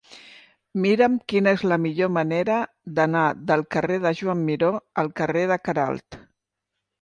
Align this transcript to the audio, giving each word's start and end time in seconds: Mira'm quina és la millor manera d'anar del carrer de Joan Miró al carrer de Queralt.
Mira'm 0.85 1.17
quina 1.33 1.51
és 1.57 1.65
la 1.71 1.77
millor 1.83 2.09
manera 2.15 2.55
d'anar 3.01 3.27
del 3.51 3.65
carrer 3.77 4.01
de 4.07 4.13
Joan 4.23 4.43
Miró 4.49 4.73
al 5.03 5.13
carrer 5.21 5.45
de 5.55 5.61
Queralt. 5.69 6.19